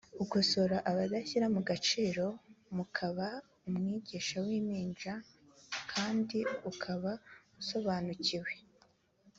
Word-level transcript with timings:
ukosora 0.23 0.77
abadashyira 0.89 1.45
mu 1.55 1.61
gaciro 1.69 2.25
m 2.73 2.77
ukaba 2.85 3.27
umwigisha 3.67 4.37
w 4.45 4.47
impinja 4.59 5.13
n 5.21 5.23
kandi 5.91 6.39
ukaba 6.71 7.11
usobanukiwe 7.59 8.53